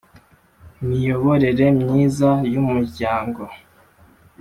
Miyoborere 0.87 1.65
myiza 1.79 2.31
y 2.51 2.55
umuryango 2.61 3.41